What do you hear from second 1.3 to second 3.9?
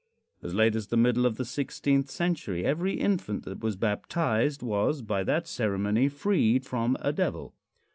the sixteenth century, every infant that was